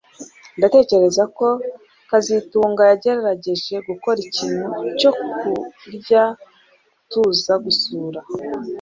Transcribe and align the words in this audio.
Ndatekereza 0.57 1.23
ko 1.37 1.47
kazitunga 2.09 2.81
yagerageje 2.91 3.75
gukora 3.87 4.19
ikintu 4.27 4.67
cyo 4.99 5.11
kurya 5.37 6.23
tuza 7.09 7.53
gusura 7.65 8.19